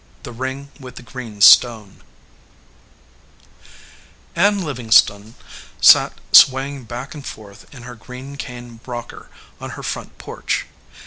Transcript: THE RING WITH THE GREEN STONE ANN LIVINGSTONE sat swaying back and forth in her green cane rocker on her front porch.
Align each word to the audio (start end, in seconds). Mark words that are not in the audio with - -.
THE 0.23 0.31
RING 0.31 0.71
WITH 0.79 0.95
THE 0.95 1.03
GREEN 1.03 1.41
STONE 1.41 2.01
ANN 4.35 4.63
LIVINGSTONE 4.65 5.35
sat 5.79 6.19
swaying 6.31 6.85
back 6.85 7.13
and 7.13 7.23
forth 7.23 7.71
in 7.71 7.83
her 7.83 7.93
green 7.93 8.35
cane 8.35 8.79
rocker 8.87 9.29
on 9.59 9.69
her 9.77 9.83
front 9.83 10.17
porch. 10.17 10.65